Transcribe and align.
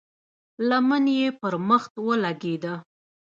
لمن 0.69 1.03
يې 1.17 1.27
پر 1.39 1.53
مخ 1.67 1.83
ولګېده. 2.07 2.73